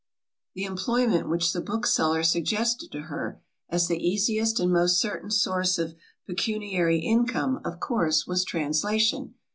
The 0.55 0.63
employment 0.63 1.29
which 1.29 1.53
the 1.53 1.61
bookseller 1.61 2.23
suggested 2.23 2.91
to 2.91 3.01
her, 3.01 3.39
as 3.69 3.87
the 3.87 4.03
easiest 4.03 4.59
and 4.59 4.73
most 4.73 4.99
certain 4.99 5.29
source 5.29 5.77
of 5.77 5.93
pecuniary 6.25 6.97
income, 6.97 7.61
of 7.63 7.79
course, 7.79 8.25
was 8.25 8.43
translation. 8.43 9.35